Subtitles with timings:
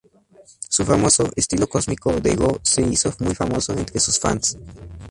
[0.67, 4.57] Su famoso "estilo cósmico" de go se hizo muy famoso entre sus fans.